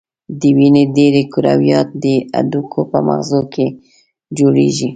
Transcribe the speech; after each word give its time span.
د 0.39 0.41
وینې 0.57 0.83
ډېری 0.95 1.23
کرویات 1.33 1.89
د 2.03 2.05
هډوکو 2.37 2.81
په 2.91 2.97
مغزو 3.07 3.41
کې 3.53 3.65
جوړیږي. 4.37 4.89